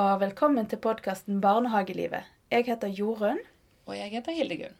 [0.00, 2.24] og velkommen til podkasten Barnehagelivet.
[2.50, 3.40] Jeg heter Jorunn,
[3.86, 4.74] Og jeg heter Hildegunn.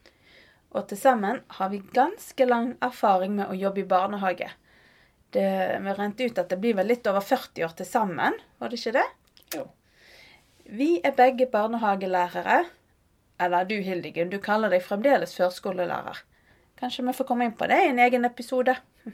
[0.71, 4.49] og til sammen har vi ganske lang erfaring med å jobbe i barnehage.
[5.33, 8.69] Det Vi rent ut at det blir vel litt over 40 år til sammen, var
[8.69, 9.05] det ikke det?
[9.55, 9.69] Jo.
[10.65, 12.65] Vi er begge barnehagelærere.
[13.39, 16.17] Eller du, Hildegunn, du kaller deg fremdeles førskolelærer.
[16.79, 18.75] Kanskje vi får komme inn på det i en egen episode.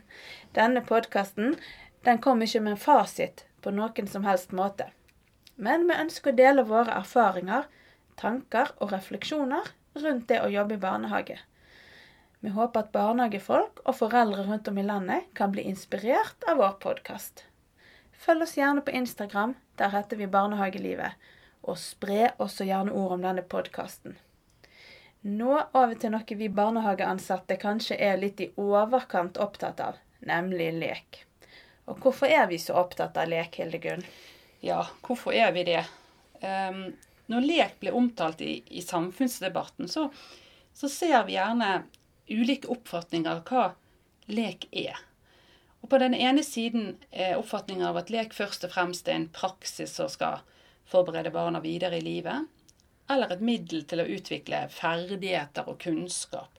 [0.55, 1.55] Denne podkasten
[2.05, 4.91] den kommer ikke med en fasit på noen som helst måte.
[5.57, 7.65] Men vi ønsker å dele våre erfaringer,
[8.21, 11.39] tanker og refleksjoner rundt det å jobbe i barnehage.
[12.45, 16.77] Vi håper at barnehagefolk og foreldre rundt om i landet kan bli inspirert av vår
[16.83, 17.47] podkast.
[18.13, 21.17] Følg oss gjerne på Instagram, der heter vi Barnehagelivet,
[21.65, 24.17] og spre også gjerne ord om denne podkasten.
[25.27, 31.23] Nå over til noe vi barnehageansatte kanskje er litt i overkant opptatt av, nemlig lek.
[31.89, 34.05] Og hvorfor er vi så opptatt av lek, Hildegunn?
[34.65, 35.83] Ja, hvorfor er vi det?
[36.41, 36.95] Um,
[37.27, 40.07] når lek blir omtalt i, i samfunnsdebatten, så,
[40.73, 41.83] så ser vi gjerne
[42.27, 43.65] ulike oppfatninger av hva
[44.31, 44.97] lek er.
[45.81, 49.31] Og På den ene siden er oppfatningen av at lek først og fremst er en
[49.33, 50.41] praksis som skal
[50.87, 52.47] forberede barna videre i livet,
[53.11, 56.51] eller et middel til å utvikle ferdigheter og kunnskap.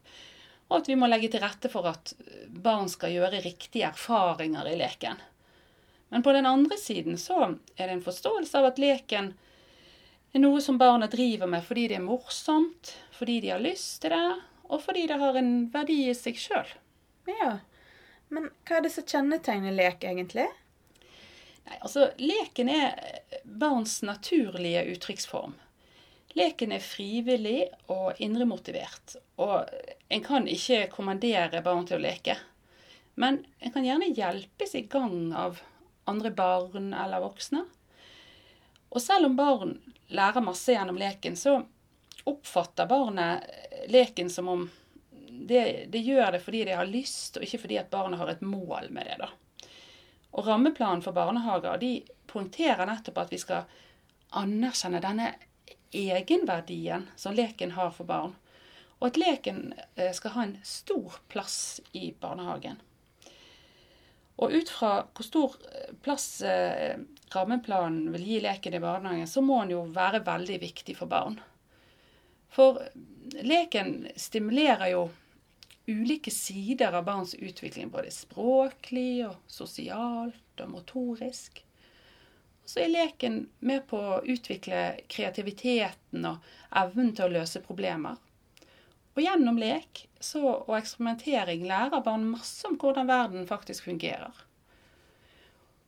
[0.68, 2.12] Og at vi må legge til rette for at
[2.48, 5.20] barn skal gjøre riktige erfaringer i leken.
[6.08, 7.40] Men på den andre siden så
[7.76, 9.32] er det en forståelse av at leken
[10.32, 14.14] er noe som barna driver med fordi det er morsomt, fordi de har lyst til
[14.14, 16.72] det, og fordi det har en verdi i seg sjøl.
[17.28, 17.58] Ja,
[18.32, 20.48] men hva er det som kjennetegner lek, egentlig?
[21.68, 22.98] Nei, altså, leken er
[23.44, 25.56] barns naturlige uttrykksform.
[26.36, 29.68] Leken er frivillig og indremotivert, og
[30.12, 32.36] en kan ikke kommandere barn til å leke.
[33.18, 35.62] Men en kan gjerne hjelpes i gang av
[36.08, 37.64] andre barn eller voksne.
[38.88, 39.76] Og selv om barn
[40.08, 41.60] lærer masse gjennom leken, så
[42.28, 43.44] oppfatter barnet
[43.92, 44.70] leken som om
[45.28, 48.44] det, det gjør det fordi de har lyst, og ikke fordi at barnet har et
[48.44, 49.18] mål med det.
[49.20, 49.28] da.
[50.36, 51.92] Og Rammeplanen for barnehager de
[52.28, 53.78] poengterer nettopp at vi skal
[54.36, 55.30] anerkjenne denne
[55.94, 58.34] egenverdien som leken har for barn.
[58.98, 62.80] Og at leken eh, skal ha en stor plass i barnehagen.
[64.38, 66.98] Og ut fra hvor stor eh, plass eh,
[67.34, 71.38] rammeplanen vil gi leken i barnehagen, så må den jo være veldig viktig for barn.
[72.54, 72.78] For
[73.44, 75.08] leken stimulerer jo
[75.88, 81.62] ulike sider av barns utvikling, både språklig og sosialt og motorisk.
[82.62, 86.44] Og så er leken med på å utvikle kreativiteten og
[86.76, 88.20] evnen til å løse problemer.
[89.18, 94.44] Og gjennom lek så, og eksperimentering lærer barn masse om hvordan verden faktisk fungerer.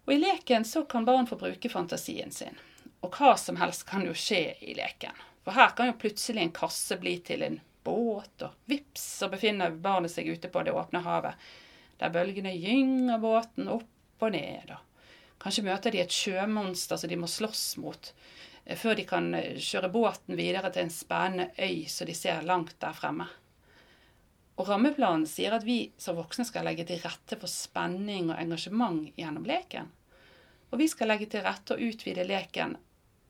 [0.08, 2.58] Og i leken så kan barn få bruke fantasien sin.
[3.06, 5.14] Og hva som helst kan jo skje i leken.
[5.46, 9.78] For her kan jo plutselig en kasse bli til en båt, og vips så befinner
[9.78, 11.38] barnet seg ute på det åpne havet,
[12.02, 14.74] der bølgene gynger båten opp og ned.
[14.74, 18.10] og Kanskje møter de et sjømonster som de må slåss mot,
[18.64, 22.76] før de kan eh, kjøre båten videre til en spennende øy som de ser langt
[22.82, 23.28] der fremme.
[24.60, 29.08] Og Rammeplanen sier at vi som voksne skal legge til rette for spenning og engasjement
[29.16, 29.88] gjennom leken.
[30.70, 32.76] Og vi skal legge til rette og utvide leken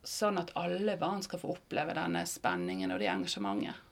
[0.06, 3.86] sånn at alle barn skal få oppleve denne spenningen og det engasjementet.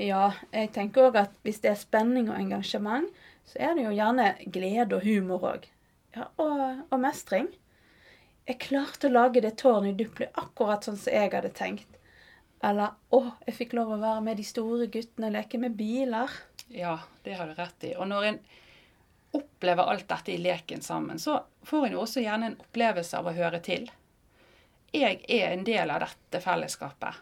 [0.00, 3.06] Ja, jeg tenker òg at hvis det er spenning og engasjement,
[3.46, 5.68] så er det jo gjerne glede og humor òg.
[6.16, 7.52] Ja, og, og mestring.
[8.44, 11.88] Jeg klarte å lage det tårnet i Dupli akkurat sånn som jeg hadde tenkt.
[12.64, 16.32] Eller å, jeg fikk lov å være med de store guttene og leke med biler.
[16.72, 17.94] Ja, det har du rett i.
[17.96, 18.38] Og når en
[19.34, 23.28] opplever alt dette i leken sammen, så får en jo også gjerne en opplevelse av
[23.28, 23.88] å høre til.
[24.94, 27.16] Jeg er en del av dette fellesskapet.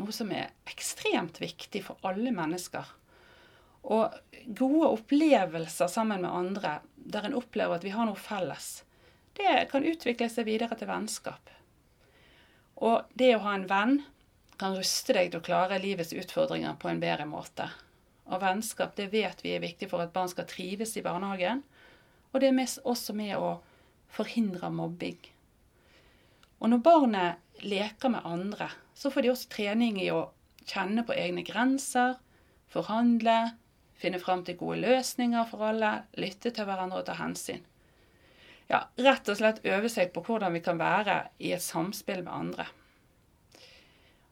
[0.00, 2.88] Noe som er ekstremt viktig for alle mennesker.
[3.94, 4.14] Og
[4.56, 8.78] gode opplevelser sammen med andre, der en opplever at vi har noe felles,
[9.38, 11.50] det kan utvikle seg videre til vennskap.
[12.84, 13.96] Og det å ha en venn
[14.58, 17.68] kan ruste deg til å klare livets utfordringer på en bedre måte.
[18.30, 21.62] Og vennskap det vet vi er viktig for at barn skal trives i barnehagen.
[22.32, 23.58] Og det er også med å
[24.14, 25.18] forhindre mobbing.
[26.62, 30.30] Og når barnet leker med andre, så får de også trening i å
[30.64, 32.16] kjenne på egne grenser,
[32.72, 33.54] forhandle,
[34.00, 37.62] finne fram til gode løsninger for alle, lytte til hverandre og ta hensyn.
[38.70, 42.32] Ja, rett og slett øve seg på hvordan vi kan være i et samspill med
[42.32, 42.66] andre.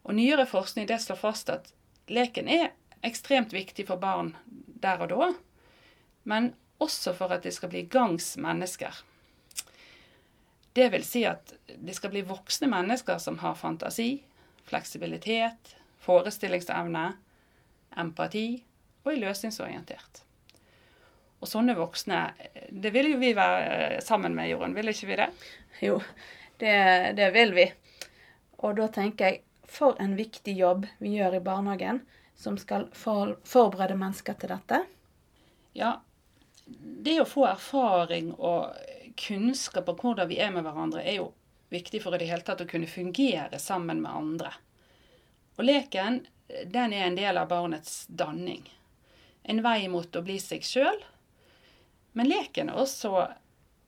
[0.02, 1.69] Og Nyere forskning det slår fast at
[2.11, 2.73] leken er
[3.06, 4.32] ekstremt viktig for barn
[4.82, 5.29] der og da,
[6.25, 6.52] men
[6.82, 8.94] også for at de skal bli gangs mennesker.
[10.73, 14.23] Det vil si at de skal bli voksne mennesker som har fantasi,
[14.67, 17.12] fleksibilitet, forestillingsevne,
[18.00, 18.46] empati
[19.05, 20.23] og er løsningsorientert.
[21.42, 22.20] Og sånne voksne,
[22.70, 25.28] det vil jo vi være sammen med, Jorunn, vil ikke vi det?
[25.82, 25.96] Jo,
[26.62, 26.76] det,
[27.18, 27.66] det vil vi.
[28.62, 29.42] Og da tenker jeg,
[29.72, 32.02] for en viktig jobb vi gjør i barnehagen,
[32.38, 34.82] som skal for, forberede mennesker til dette.
[35.74, 35.96] Ja,
[36.66, 38.76] det å få erfaring og
[39.18, 41.30] kunnskap om hvordan vi er med hverandre, er jo
[41.72, 44.52] viktig for i det hele tatt å kunne fungere sammen med andre.
[45.56, 46.22] Og leken,
[46.68, 48.64] den er en del av barnets danning.
[49.42, 51.00] En vei mot å bli seg sjøl.
[52.12, 53.12] Men leken er også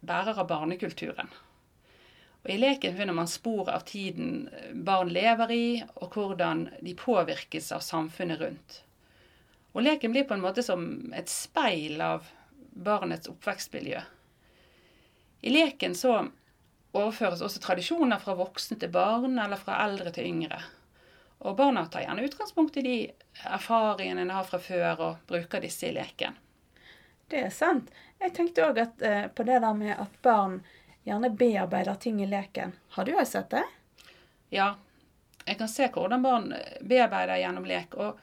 [0.04, 1.28] bærer av barnekulturen.
[2.44, 4.50] Og I leken finner man spor av tiden
[4.84, 5.66] barn lever i,
[5.96, 8.80] og hvordan de påvirkes av samfunnet rundt.
[9.72, 10.84] Og leken blir på en måte som
[11.16, 12.28] et speil av
[12.74, 14.02] barnets oppvekstmiljø.
[15.44, 16.18] I leken så
[16.94, 20.60] overføres også tradisjoner fra voksne til barn, eller fra eldre til yngre.
[21.44, 22.96] Og barna tar gjerne utgangspunkt i de
[23.56, 26.36] erfaringene en har fra før, og bruker disse i leken.
[27.30, 27.90] Det er sant.
[28.20, 30.58] Jeg tenkte òg eh, på det der med at barn
[31.04, 32.74] gjerne bearbeider ting i leken.
[32.96, 33.64] Har du òg sett det?
[34.54, 34.74] Ja.
[35.44, 37.96] Jeg kan se hvordan barn bearbeider gjennom lek.
[38.00, 38.20] Og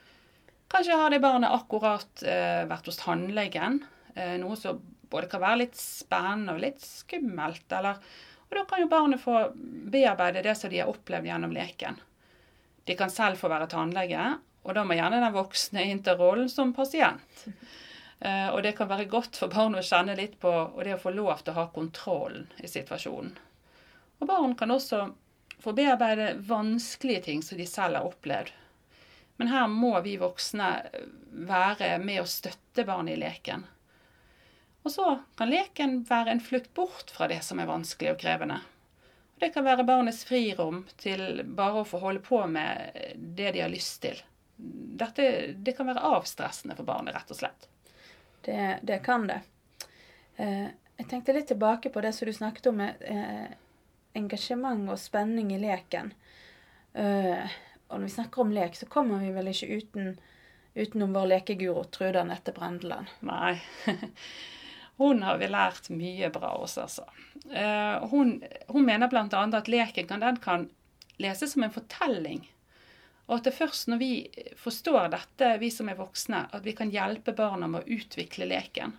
[0.72, 3.82] kanskje har det barnet akkurat eh, vært hos tannlegen.
[4.16, 4.80] Eh, noe som
[5.12, 7.68] både kan være litt spennende og litt skummelt.
[7.78, 8.00] Eller,
[8.48, 9.44] og da kan jo barnet få
[9.94, 12.00] bearbeide det som de har opplevd gjennom leken.
[12.90, 14.24] De kan selv få være tannlege,
[14.66, 17.46] og da må gjerne den voksne innta rollen som pasient.
[18.22, 21.02] Eh, og det kan være godt for barn å kjenne litt på og det å
[21.02, 23.34] få lov til å ha kontrollen i situasjonen.
[24.22, 25.08] Og barn kan også
[25.62, 28.52] få bearbeide vanskelige ting som de selv har opplevd.
[29.42, 30.68] Men her må vi voksne
[31.50, 33.66] være med å støtte barnet i leken.
[34.86, 35.08] Og så
[35.38, 38.60] kan leken være en flukt bort fra det som er vanskelig og krevende.
[39.42, 43.74] Det kan være barnets frirom til bare å få holde på med det de har
[43.74, 44.22] lyst til.
[45.02, 45.26] Dette,
[45.58, 47.66] det kan være avstressende for barnet, rett og slett.
[48.42, 49.42] Det, det kan det.
[50.36, 50.68] Eh,
[50.98, 53.54] jeg tenkte litt tilbake på det som du snakket om med eh,
[54.18, 56.14] engasjement og spenning i leken.
[56.94, 57.58] Eh,
[57.88, 60.14] og når vi snakker om lek, så kommer vi vel ikke uten,
[60.76, 63.12] utenom vår lekeguro Truda Nette Brendeland.
[63.28, 63.60] Nei.
[65.02, 67.08] Hun har vi lært mye bra hos, altså.
[68.12, 68.36] Hun,
[68.68, 69.26] hun mener bl.a.
[69.58, 70.68] at leken kan, den kan
[71.18, 72.44] leses som en fortelling
[73.32, 74.12] og at det først når vi
[74.60, 78.92] forstår dette, vi som er voksne, at vi kan hjelpe barna med å utvikle leken.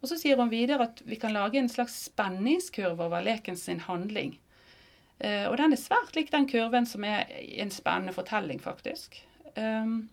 [0.00, 3.82] Og så sier hun videre at vi kan lage en slags spenningskurve over leken sin
[3.84, 4.38] handling.
[5.18, 7.28] Eh, og den er svært lik den kurven som er
[7.60, 9.20] en spennende fortelling, faktisk.
[9.60, 10.08] Um,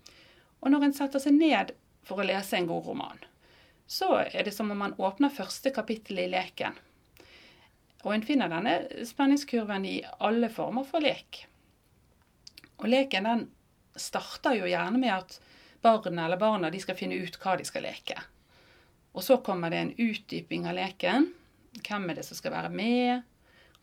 [0.60, 1.72] og når en setter seg ned
[2.08, 3.24] for å lese en god roman,
[3.88, 6.76] så er det som om man åpner første kapittel i leken.
[8.04, 11.46] Og en finner denne spenningskurven i alle former for lek.
[12.82, 13.48] Og leken den
[13.96, 15.38] starter jo gjerne med at
[15.82, 18.18] barnet eller barna de skal finne ut hva de skal leke.
[19.14, 21.32] Og så kommer det en utdyping av leken.
[21.82, 23.28] Hvem er det som skal være med?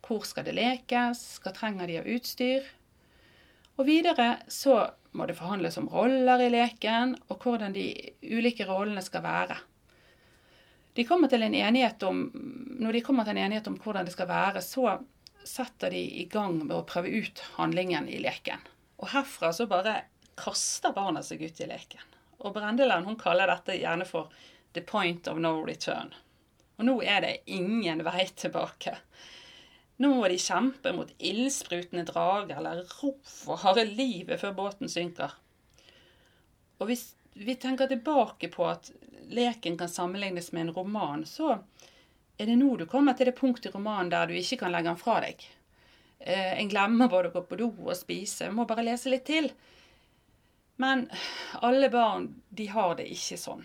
[0.05, 1.25] Hvor skal det lekes?
[1.43, 2.69] Hva trenger de av utstyr?
[3.79, 4.81] Og videre så
[5.19, 7.87] må det forhandles om roller i leken, og hvordan de
[8.23, 9.59] ulike rollene skal være.
[10.99, 12.25] De kommer til en enighet om,
[12.83, 14.99] når de kommer til en enighet om hvordan det skal være, så
[15.47, 18.65] setter de i gang med å prøve ut handlingen i leken.
[18.99, 20.03] Og herfra så bare
[20.39, 22.03] kaster barna seg ut i leken.
[22.39, 24.31] Og Brendeland hun kaller dette gjerne for
[24.73, 26.15] 'the point of no return'.
[26.79, 28.97] Og nå er det ingen vei tilbake.
[29.99, 35.35] Nå må de kjempe mot ildsprutende drager eller rop og harde livet før båten synker.
[36.79, 38.93] Og hvis vi tenker tilbake på at
[39.29, 41.59] leken kan sammenlignes med en roman, så
[42.39, 44.93] er det nå du kommer til det punktet i romanen der du ikke kan legge
[44.93, 45.43] den fra deg.
[46.19, 48.51] Eh, en glemmer både å gå på do og spise.
[48.51, 49.51] Må bare lese litt til.
[50.79, 51.09] Men
[51.63, 53.65] alle barn, de har det ikke sånn.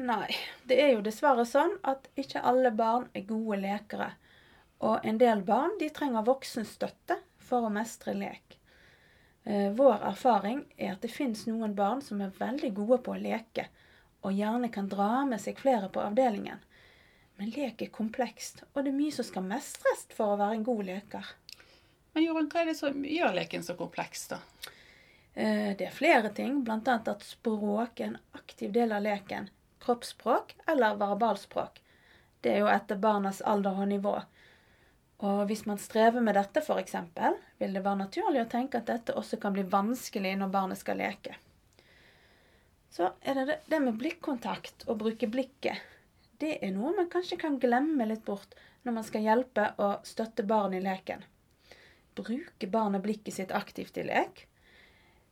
[0.00, 0.30] Nei.
[0.64, 4.12] Det er jo dessverre sånn at ikke alle barn er gode lekere.
[4.82, 8.58] Og en del barn de trenger voksenstøtte for å mestre lek.
[9.44, 13.20] Eh, vår erfaring er at det fins noen barn som er veldig gode på å
[13.20, 13.66] leke,
[14.22, 16.60] og gjerne kan dra med seg flere på avdelingen.
[17.42, 20.66] Men lek er komplekst, og det er mye som skal mestres for å være en
[20.68, 21.30] god leker.
[22.14, 24.38] Men Jorunn, hva er det som gjør leken så kompleks, da?
[25.34, 26.78] Eh, det er flere ting, bl.a.
[26.86, 29.50] at språk er en aktiv del av leken.
[29.82, 31.82] Kroppsspråk eller verbalspråk.
[32.46, 34.14] Det er jo etter barnas alder og nivå.
[35.26, 36.94] Og hvis man strever med dette, f.eks.,
[37.58, 41.02] vil det være naturlig å tenke at dette også kan bli vanskelig når barnet skal
[41.02, 41.34] leke.
[42.94, 45.90] Så er det det med blikkontakt og bruke blikket
[46.42, 50.44] det er noe man kanskje kan glemme litt bort når man skal hjelpe og støtte
[50.46, 51.22] barn i leken.
[52.18, 54.48] Bruke barna blikket sitt aktivt i lek?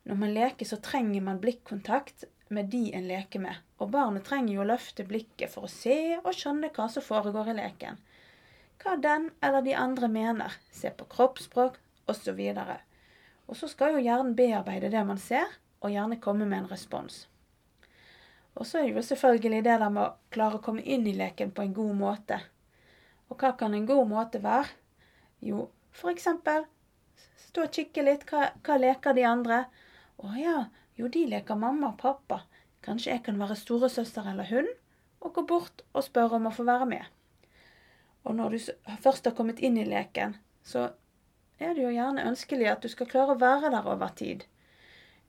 [0.08, 4.54] Når man leker, så trenger man blikkontakt med de en leker med, og barnet trenger
[4.54, 8.00] jo å løfte blikket for å se og skjønne hva som foregår i leken.
[8.80, 11.76] Hva den eller de andre mener, se på kroppsspråk
[12.10, 12.40] osv.
[13.46, 15.46] Og så skal jo hjernen bearbeide det man ser,
[15.80, 17.26] og gjerne komme med en respons.
[18.58, 21.14] Og så er det jo selvfølgelig det der med å klare å komme inn i
[21.16, 22.40] leken på en god måte.
[23.30, 24.68] Og hva kan en god måte være?
[25.46, 26.66] Jo, for eksempel
[27.50, 28.26] stå og kikke litt.
[28.28, 29.62] Hva, hva leker de andre?
[30.20, 30.58] Å ja,
[30.98, 32.42] jo, de leker mamma og pappa.
[32.84, 34.70] Kanskje jeg kan være storesøster eller hund?
[35.20, 37.08] Og gå bort og spørre om å få være med.
[38.24, 40.90] Og når du først har kommet inn i leken, så
[41.60, 44.44] er det jo gjerne ønskelig at du skal klare å være der over tid.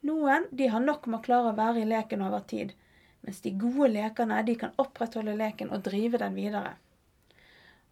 [0.08, 2.72] Noen de har nok med å klare å være i leken over tid,
[3.22, 6.74] mens de gode lekerne de kan opprettholde leken og drive den videre.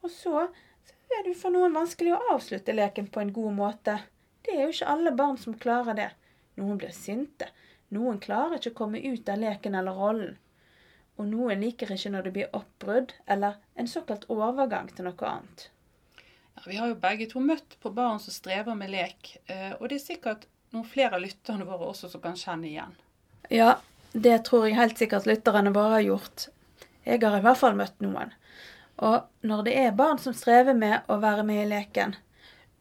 [0.02, 0.48] Og så,
[0.88, 3.98] så er det for noen vanskelig å avslutte leken på en god måte.
[4.46, 6.12] Det er jo ikke alle barn som klarer det.
[6.60, 7.50] Noen blir sinte.
[7.96, 10.38] Noen klarer ikke å komme ut av leken eller rollen.
[11.20, 15.66] Og noen liker ikke når det blir oppbrudd eller en såkalt overgang til noe annet.
[16.56, 19.90] Ja, vi har jo begge to møtt på barn som strever med lek, eh, og
[19.90, 22.96] det er sikkert noen flere av lytterne våre også som kan kjenne igjen.
[23.52, 23.80] Ja,
[24.14, 26.48] det tror jeg helt sikkert lytterne våre har gjort.
[27.06, 28.34] Jeg har i hvert fall møtt noen.
[28.98, 32.16] Og når det er barn som strever med å være med i leken,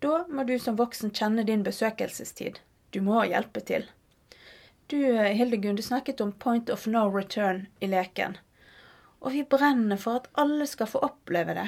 [0.00, 2.58] da må du som voksen kjenne din besøkelsestid.
[2.90, 3.84] Du må hjelpe til.
[4.88, 8.38] Du, Hildegunn, du snakket om point of no return i leken.
[9.20, 11.66] Og vi brenner for at alle skal få oppleve det.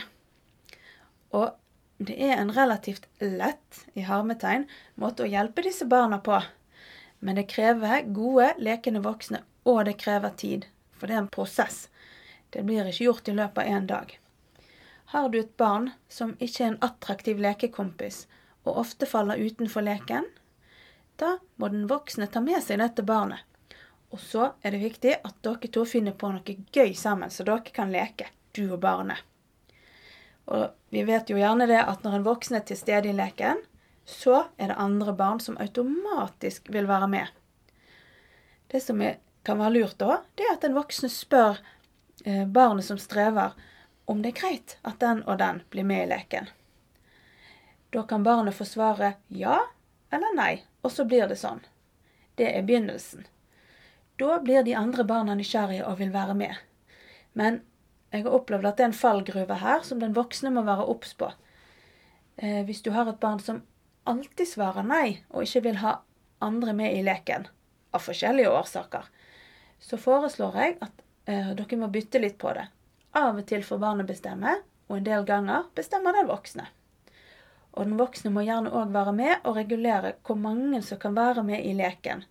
[1.36, 1.50] Og
[2.00, 4.64] det er en relativt lett, i harmetegn,
[4.96, 6.40] måte å hjelpe disse barna på.
[7.20, 11.88] Men det krever gode, lekende voksne og det krever tid, for det er en prosess.
[12.50, 14.18] Det blir ikke gjort i løpet av én dag.
[15.10, 18.26] Har du et barn som ikke er en attraktiv lekekompis,
[18.62, 20.26] og ofte faller utenfor leken,
[21.16, 23.42] da må den voksne ta med seg dette barnet.
[24.10, 27.74] Og så er det viktig at dere to finner på noe gøy sammen, så dere
[27.74, 29.18] kan leke, du og barnet.
[30.50, 33.60] Og vi vet jo gjerne det at når en voksen er til stede i leken,
[34.06, 37.28] så er det andre barn som automatisk vil være med.
[38.70, 41.60] Det som er kan være lurt òg, det er at den voksne spør
[42.24, 43.56] eh, barnet som strever,
[44.10, 46.50] om det er greit at den og den blir med i leken.
[47.90, 49.58] Da kan barnet få svare ja
[50.10, 51.62] eller nei, og så blir det sånn.
[52.38, 53.26] Det er begynnelsen.
[54.18, 56.54] Da blir de andre barna nysgjerrige og vil være med.
[57.32, 57.62] Men
[58.10, 61.14] jeg har opplevd at det er en fallgruve her som den voksne må være obs
[61.18, 61.30] på.
[62.36, 63.62] Eh, hvis du har et barn som
[64.10, 66.00] alltid svarer nei, og ikke vil ha
[66.42, 67.46] andre med i leken,
[67.94, 69.06] av forskjellige årsaker,
[69.80, 72.66] så foreslår jeg at eh, dere må bytte litt på det.
[73.16, 74.58] Av og til får barnet bestemme,
[74.90, 76.66] og en del ganger bestemmer den voksne.
[77.72, 81.44] Og den voksne må gjerne òg være med og regulere hvor mange som kan være
[81.46, 82.24] med i leken,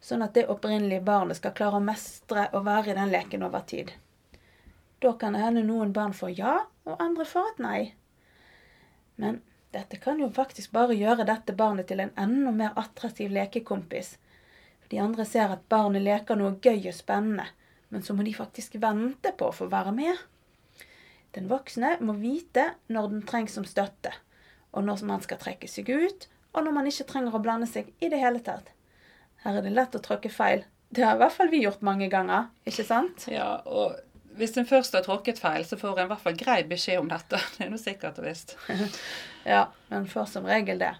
[0.00, 3.64] sånn at det opprinnelige barnet skal klare å mestre å være i den leken over
[3.68, 3.92] tid.
[5.00, 6.56] Da kan det hende noen barn får ja,
[6.88, 7.80] og andre får et nei.
[9.20, 9.40] Men
[9.72, 14.16] dette kan jo faktisk bare gjøre dette barnet til en enda mer attraktiv lekekompis
[14.90, 17.46] de andre ser at barnet leker noe gøy og spennende,
[17.90, 20.18] men så må de faktisk vente på å få være med.
[21.34, 24.12] Den voksne må vite når den trengs som støtte,
[24.74, 27.90] og når man skal trekke seg ut, og når man ikke trenger å blande seg
[28.02, 28.72] i det hele tatt.
[29.44, 30.66] Her er det lett å tråkke feil.
[30.90, 33.28] Det har i hvert fall vi gjort mange ganger, ikke sant?
[33.30, 33.94] Ja, og
[34.38, 37.10] hvis en først har tråkket feil, så får en i hvert fall grei beskjed om
[37.10, 37.38] dette.
[37.56, 38.56] Det er noe sikkert og visst.
[39.46, 40.92] ja, men får som regel det.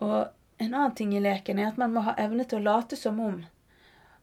[0.00, 2.96] Og en annen ting i leken er at man må ha evne til å late
[2.98, 3.38] som om.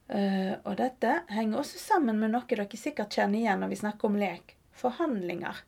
[0.07, 4.07] Uh, og dette henger også sammen med noe dere sikkert kjenner igjen når vi snakker
[4.07, 4.53] om lek.
[4.77, 5.63] Forhandlinger.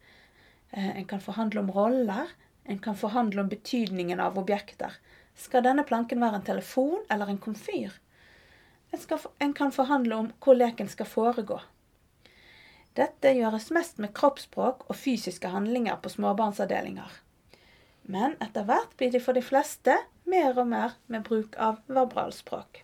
[0.76, 2.30] Uh, en kan forhandle om roller.
[2.70, 4.94] En kan forhandle om betydningen av objekter.
[5.34, 7.98] Skal denne planken være en telefon eller en komfyr?
[8.92, 11.58] En, skal, en kan forhandle om hvor leken skal foregå.
[13.00, 17.10] Dette gjøres mest med kroppsspråk og fysiske handlinger på småbarnsavdelinger.
[18.10, 19.98] Men etter hvert blir det for de fleste
[20.30, 22.84] mer og mer med bruk av verbalspråk.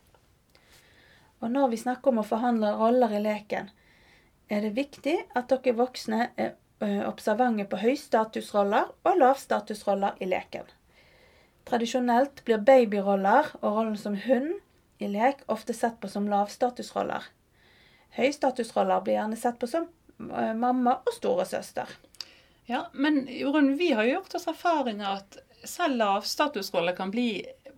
[1.43, 3.69] Og når vi snakker om å forhandle roller i leken,
[4.49, 6.55] er det viktig at dere voksne er
[7.07, 10.67] observante på høystatusroller og lavstatusroller i leken.
[11.65, 14.59] Tradisjonelt blir babyroller og rollen som hund
[15.01, 17.23] i lek ofte sett på som lavstatusroller.
[18.15, 19.87] Høystatusroller blir gjerne sett på som
[20.17, 21.89] mamma og storesøster.
[22.69, 25.37] Ja, men Jorunn, vi har gjort oss erfaringer at
[25.69, 27.29] selv lavstatusroller kan bli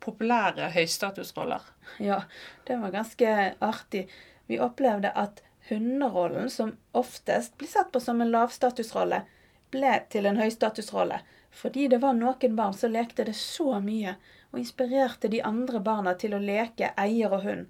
[0.03, 1.61] populære høystatusroller.
[2.03, 2.21] Ja,
[2.67, 4.07] det var ganske artig.
[4.47, 9.23] Vi opplevde at hunderollen, som oftest blir sett på som en lavstatusrolle,
[9.71, 11.19] ble til en høystatusrolle
[11.57, 14.13] fordi det var noen barn som lekte det så mye
[14.51, 17.65] og inspirerte de andre barna til å leke eier og hund.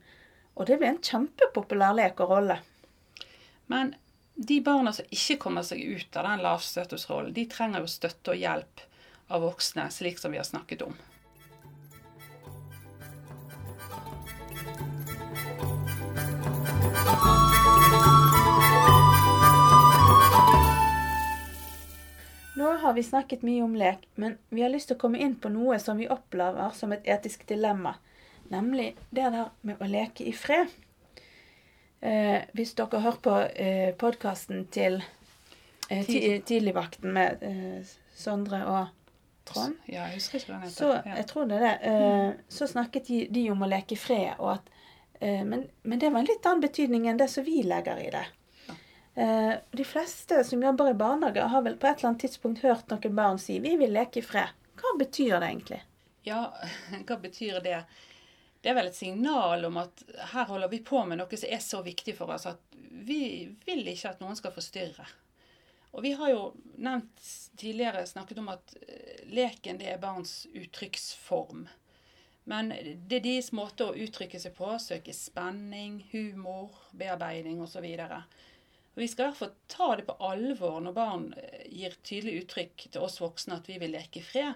[0.60, 2.58] Og det ble en kjempepopulær lek og rolle.
[3.72, 3.94] Men
[4.36, 8.42] de barna som ikke kommer seg ut av den lavstatusrollen, de trenger jo støtte og
[8.44, 8.84] hjelp
[9.28, 10.94] av voksne, slik som vi har snakket om.
[22.58, 25.36] Nå har vi snakket mye om lek, men vi har lyst til å komme inn
[25.38, 27.94] på noe som vi opplever som et etisk dilemma,
[28.50, 30.72] nemlig det der med å leke i fred.
[32.02, 35.00] Eh, hvis dere hører på eh, podkasten til
[35.90, 38.97] eh, ti, Tidligvakten med eh, Sondre og
[39.48, 40.78] Trond, Ja, jeg husker ikke hva han heter.
[40.78, 41.16] så Ja.
[41.16, 41.92] jeg tror det er det.
[41.92, 44.74] Uh, så snakket de, de om å leke i fred, og at,
[45.22, 48.10] uh, men, men det var en litt annen betydning enn det som vi legger i
[48.14, 48.26] det.
[49.18, 52.92] Eh, de fleste som jobber i barnehage, har vel på et eller annet tidspunkt hørt
[52.92, 54.54] noen barn si 'vi vil leke i fred'.
[54.78, 55.80] Hva betyr det egentlig?
[56.24, 56.54] Ja,
[57.08, 57.80] hva betyr det?
[58.62, 61.64] Det er vel et signal om at her holder vi på med noe som er
[61.66, 62.62] så viktig for oss at
[62.92, 65.08] vi vil ikke at noen skal forstyrre.
[65.98, 66.42] Og vi har jo
[66.78, 67.22] nevnt
[67.58, 71.66] tidligere snakket om at eh, leken det er barns uttrykksform.
[72.48, 72.70] Men
[73.10, 74.70] det er deres måte å uttrykke seg på.
[74.80, 77.88] Søke spenning, humor, bearbeiding osv.
[78.98, 83.18] Vi skal fall ta det på alvor når barn eh, gir tydelig uttrykk til oss
[83.24, 84.54] voksne at vi vil leke i fred.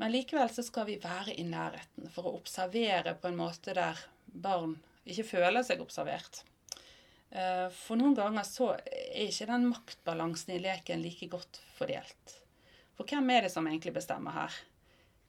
[0.00, 4.00] Men likevel så skal vi være i nærheten for å observere på en måte der
[4.24, 6.46] barn ikke føler seg observert.
[7.30, 8.72] Eh, For noen ganger så
[9.10, 12.36] er ikke den maktbalansen i leken like godt fordelt.
[12.96, 14.56] For hvem er det som egentlig bestemmer her?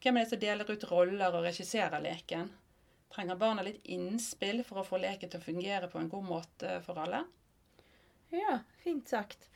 [0.02, 2.50] Hvem er det som deler ut roller og regisserer leken?
[3.12, 6.78] Trenger barna litt innspill for å få leken til å fungere på en god måte
[6.86, 7.26] for alle?
[8.32, 9.50] Ja, fint sagt.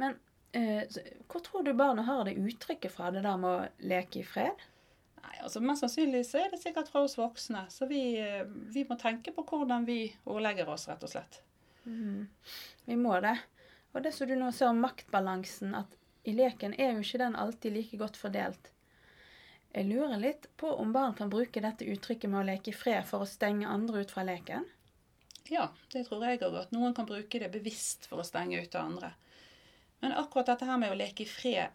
[0.00, 0.16] Men
[0.56, 0.84] eh,
[1.28, 4.64] hvor tror du barna har det uttrykket fra, det der med å leke i fred?
[5.18, 7.66] Nei, altså Mest sannsynlig så er det sikkert fra oss voksne.
[7.72, 11.42] Så vi, eh, vi må tenke på hvordan vi ordlegger oss, rett og slett.
[12.88, 13.36] Vi må det.
[13.92, 15.94] Og det som du nå ser om maktbalansen, at
[16.28, 18.72] i leken er jo ikke den alltid like godt fordelt.
[19.72, 23.06] Jeg lurer litt på om barn kan bruke dette uttrykket med å leke i fred
[23.08, 24.66] for å stenge andre ut fra leken.
[25.48, 26.56] Ja, det tror jeg òg.
[26.60, 29.12] At noen kan bruke det bevisst for å stenge ut andre.
[30.00, 31.74] Men akkurat dette her med å leke i fred,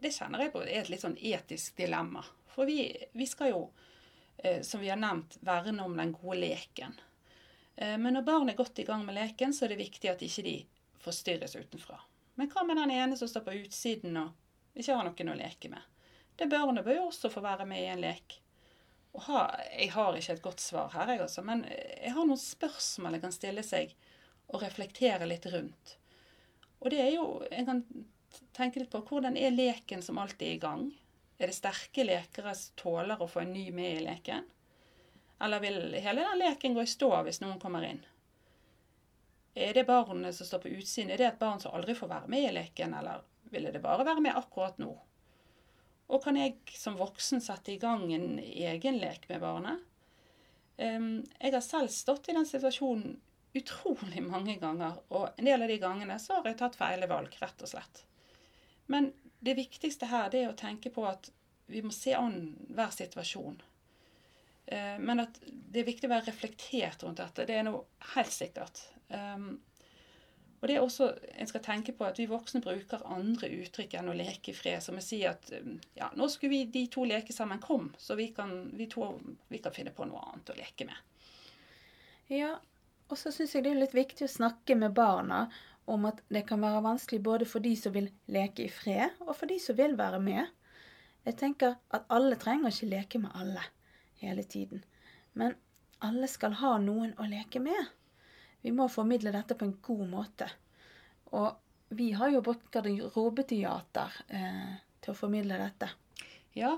[0.00, 2.24] det kjenner jeg på er et litt sånn etisk dilemma.
[2.50, 3.60] For vi, vi skal jo,
[4.38, 6.96] eh, som vi har nevnt, verne om den gode leken.
[7.76, 10.22] Eh, Men når barn er godt i gang med leken, så er det viktig at
[10.22, 10.56] ikke de
[11.00, 12.00] forstyrres utenfra.
[12.34, 15.70] Men hva med den ene som står på utsiden og ikke har noen å leke
[15.72, 15.82] med?
[16.36, 18.38] Det barnet bør jo også få være med i en lek.
[19.26, 19.40] Ha,
[19.74, 23.24] jeg har ikke et godt svar her, jeg altså, men jeg har noen spørsmål jeg
[23.24, 23.96] kan stille seg
[24.48, 25.96] og reflektere litt rundt.
[26.80, 27.82] Og det er jo En kan
[28.56, 30.86] tenke litt på hvordan er leken som alltid er i gang?
[31.40, 34.46] Er det sterke lekere som tåler å få en ny med i leken?
[35.40, 38.02] Eller vil hele den leken gå i stå hvis noen kommer inn?
[39.54, 42.30] Er det barnet som står på utsiden, er det et barn som aldri får være
[42.30, 44.92] med i leken, eller ville det bare være med akkurat nå?
[46.10, 49.82] Og kan jeg som voksen sette i gang en egen lek med barnet?
[50.80, 53.18] Jeg har selv stått i den situasjonen
[53.54, 57.34] utrolig mange ganger, og en del av de gangene så har jeg tatt feile valg,
[57.42, 58.04] rett og slett.
[58.90, 61.30] Men det viktigste her det er å tenke på at
[61.70, 63.60] vi må se an hver situasjon.
[64.70, 68.34] Eh, Men at det er viktig å være reflektert rundt dette, det er noe helt
[68.34, 68.84] sikkert.
[69.10, 69.58] Um,
[70.60, 71.08] og det er også,
[71.40, 74.82] En skal tenke på at vi voksne bruker andre uttrykk enn å leke i fred.
[74.84, 77.62] Som å si at um, ja, nå skulle vi de to leke sammen.
[77.64, 79.08] Kom, så vi kan, vi to,
[79.48, 81.00] vi kan finne på noe annet å leke med.
[82.30, 82.52] Ja,
[83.10, 85.48] og så syns jeg det er litt viktig å snakke med barna
[85.90, 89.34] om at det kan være vanskelig både for de som vil leke i fred, og
[89.34, 90.46] for de som vil være med.
[91.26, 93.64] Jeg tenker at alle trenger ikke leke med alle
[94.20, 94.84] hele tiden.
[95.32, 95.56] Men
[95.98, 97.88] alle skal ha noen å leke med.
[98.60, 100.48] Vi må formidle dette på en god måte.
[101.36, 105.88] Og vi har jo brukt garderobeteater eh, til å formidle dette.
[106.56, 106.76] Ja,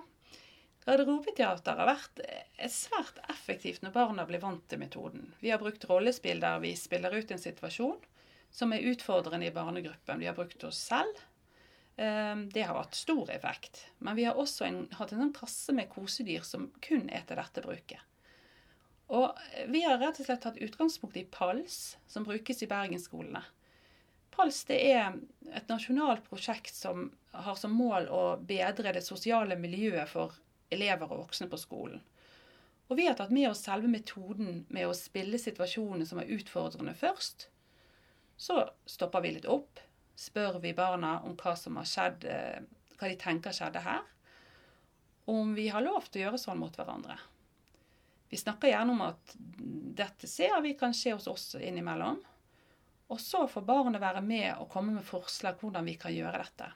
[0.87, 5.33] garderobeteater har vært eh, svært effektivt når barna blir vant til metoden.
[5.41, 8.01] Vi har brukt rollespill der vi spiller ut en situasjon
[8.53, 10.21] som er utfordrende i barnegruppen.
[10.21, 11.21] Vi har brukt oss selv.
[11.97, 13.87] Eh, Det har hatt stor effekt.
[13.99, 17.65] Men vi har også en, hatt en sånn kasse med kosedyr som kun er dette
[17.65, 18.01] bruket.
[19.13, 19.37] Og
[19.69, 23.43] vi har rett og slett tatt utgangspunkt i PALS, som brukes i bergensskolene.
[24.33, 25.19] PALS det er
[25.53, 30.33] et nasjonalt prosjekt som har som mål å bedre det sosiale miljøet for
[30.73, 32.01] elever og voksne på skolen.
[32.89, 36.95] Og vi har tatt med oss selve metoden med å spille situasjonene som er utfordrende
[36.97, 37.47] først.
[38.37, 39.81] Så stopper vi litt opp,
[40.19, 42.63] spør vi barna om hva som har skjedd, eh,
[42.99, 44.03] hva de tenker skjedde her.
[45.27, 47.19] Og om vi har lov til å gjøre sånn mot hverandre.
[48.33, 49.35] Vi snakker gjerne om at
[50.03, 52.21] dette ser vi kan skje hos oss innimellom.
[53.13, 56.71] Og så får barnet være med og komme med forslag hvordan vi kan gjøre dette.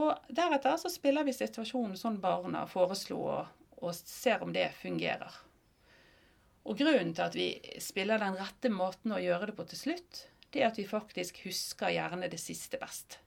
[0.00, 5.36] Og deretter så spiller vi situasjonen sånn barna foreslo, og, og ser om det fungerer.
[6.66, 7.48] Og grunnen til at vi
[7.82, 11.42] spiller den rette måten å gjøre det på til slutt, det er at vi faktisk
[11.44, 13.18] husker gjerne det siste best.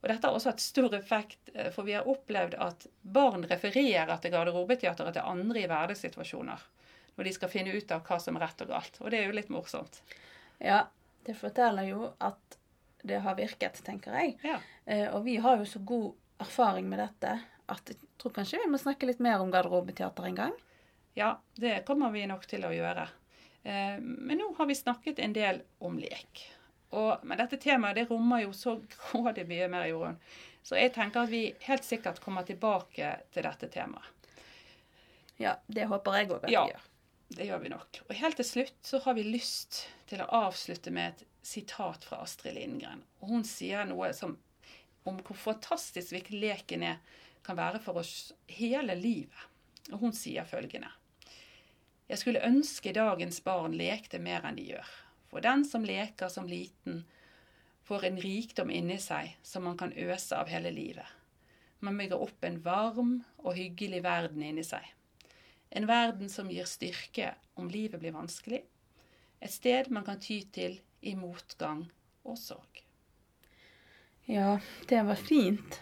[0.00, 4.16] Og Dette har også hatt stor effekt, eh, for vi har opplevd at barn refererer
[4.22, 6.62] til garderobeteateret til andre i hverdagssituasjoner.
[7.16, 8.96] Når de skal finne ut av hva som er rett og galt.
[9.02, 10.00] Og det er jo litt morsomt.
[10.62, 10.86] Ja,
[11.26, 12.56] det forteller jo at
[13.04, 14.38] det har virket, tenker jeg.
[14.46, 14.58] Ja.
[14.86, 17.36] Eh, og vi har jo så god erfaring med dette
[17.70, 20.56] at jeg tror kanskje vi må snakke litt mer om garderobeteater en gang.
[21.18, 23.06] Ja, det kommer vi nok til å gjøre.
[23.62, 26.44] Eh, men nå har vi snakket en del om lek.
[26.90, 30.16] Og, men dette temaet det rommer jo så grådig mye mer, Jorunn.
[30.62, 34.06] Så jeg tenker at vi helt sikkert kommer tilbake til dette temaet.
[35.40, 36.64] Ja, det håper jeg òg at Ja.
[36.66, 36.86] vi gjør.
[37.30, 38.00] Det gjør vi nok.
[38.08, 42.18] Og helt til slutt så har vi lyst til å avslutte med et sitat fra
[42.24, 43.04] Astrid Lindgren.
[43.22, 44.34] Og hun sier noe som,
[45.06, 46.98] om hvor fantastisk viktig leken er,
[47.46, 49.46] kan være for oss hele livet.
[49.92, 50.90] Og hun sier følgende.
[52.10, 54.88] Jeg skulle ønske dagens barn lekte mer enn de gjør.
[55.30, 57.04] For den som leker som liten,
[57.86, 61.06] får en rikdom inni seg som man kan øse av hele livet.
[61.80, 64.82] Man bygger opp en varm og hyggelig verden inni seg.
[65.70, 68.64] En verden som gir styrke om livet blir vanskelig.
[69.40, 71.84] Et sted man kan ty til i motgang
[72.26, 72.82] og sorg.
[74.26, 74.58] Ja,
[74.90, 75.78] det var fint.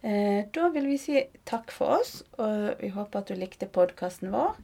[0.00, 4.32] Eh, da vil vi si takk for oss, og vi håper at du likte podkasten
[4.32, 4.56] vår.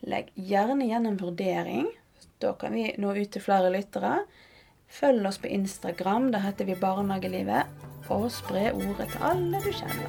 [0.00, 1.88] Legg gjerne igjen en vurdering.
[2.40, 4.24] Da kan vi nå ut til flere lyttere.
[4.90, 7.68] Følg oss på Instagram, der heter vi Barnehagelivet.
[8.10, 10.08] Og spre ordet til alle du kjenner.